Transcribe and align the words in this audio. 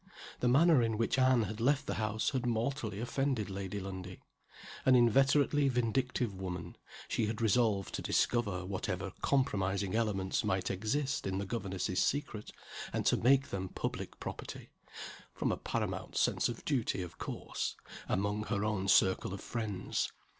The 0.39 0.47
manner 0.47 0.81
in 0.81 0.97
which 0.97 1.19
Anne 1.19 1.43
had 1.43 1.61
left 1.61 1.85
the 1.85 1.93
house 2.01 2.31
had 2.31 2.47
mortally 2.47 2.99
offended 2.99 3.51
Lady 3.51 3.79
Lundie. 3.79 4.19
An 4.83 4.95
inveterately 4.95 5.69
vindictive 5.69 6.33
woman, 6.33 6.75
she 7.07 7.27
had 7.27 7.39
resolved 7.39 7.93
to 7.93 8.01
discover 8.01 8.65
whatever 8.65 9.13
compromising 9.21 9.93
elements 9.93 10.43
might 10.43 10.71
exist 10.71 11.27
in 11.27 11.37
the 11.37 11.45
governess's 11.45 12.01
secret, 12.01 12.51
and 12.91 13.05
to 13.05 13.15
make 13.15 13.49
them 13.51 13.69
public 13.69 14.19
property 14.19 14.71
(from 15.35 15.51
a 15.51 15.57
paramount 15.57 16.17
sense 16.17 16.49
of 16.49 16.65
duty, 16.65 17.03
of 17.03 17.19
course) 17.19 17.75
among 18.09 18.45
her 18.45 18.65
own 18.65 18.87
circle 18.87 19.35
of 19.35 19.41
friends. 19.41 20.11